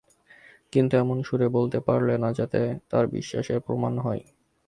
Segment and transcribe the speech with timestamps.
[0.73, 2.59] কিন্তু এমন সুরে বলতে পারলে না যাতে
[2.91, 4.21] তার বিশ্বাসের প্রমাণ হয়।